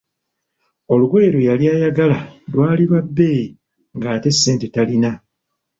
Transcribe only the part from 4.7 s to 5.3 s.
talina.